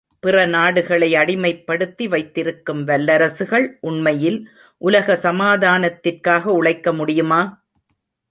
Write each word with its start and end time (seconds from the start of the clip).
பிறநாடுகளை 0.23 1.09
அடிமைப்படுத்தி 1.15 2.07
வைத்திருக்கும் 2.07 2.87
வல்லரசுகள் 2.87 3.67
உண்மையில் 3.81 4.39
உலக 4.81 5.17
சமாதானத்திற்காக 5.23 6.43
உழைக்க 6.53 6.93
முடியுமா? 6.93 7.41